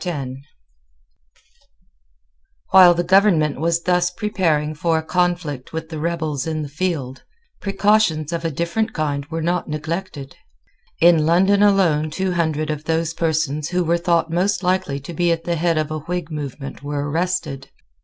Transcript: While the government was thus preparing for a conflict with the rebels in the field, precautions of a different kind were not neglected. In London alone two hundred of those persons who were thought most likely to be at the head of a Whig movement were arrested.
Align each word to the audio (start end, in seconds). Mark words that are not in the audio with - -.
While 2.71 2.95
the 2.95 3.03
government 3.03 3.59
was 3.59 3.83
thus 3.83 4.09
preparing 4.09 4.73
for 4.73 4.97
a 4.97 5.03
conflict 5.03 5.73
with 5.73 5.89
the 5.89 5.99
rebels 5.99 6.47
in 6.47 6.63
the 6.63 6.69
field, 6.69 7.21
precautions 7.61 8.33
of 8.33 8.43
a 8.43 8.49
different 8.49 8.93
kind 8.93 9.27
were 9.27 9.43
not 9.43 9.69
neglected. 9.69 10.35
In 11.01 11.27
London 11.27 11.61
alone 11.61 12.09
two 12.09 12.31
hundred 12.31 12.71
of 12.71 12.85
those 12.85 13.13
persons 13.13 13.69
who 13.69 13.83
were 13.83 13.95
thought 13.99 14.31
most 14.31 14.63
likely 14.63 14.99
to 14.99 15.13
be 15.13 15.31
at 15.31 15.43
the 15.43 15.55
head 15.55 15.77
of 15.77 15.91
a 15.91 15.99
Whig 15.99 16.31
movement 16.31 16.81
were 16.81 17.07
arrested. 17.07 17.69